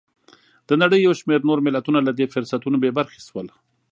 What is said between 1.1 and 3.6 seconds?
شمېر نور ملتونه له دې فرصتونو بې برخې شول.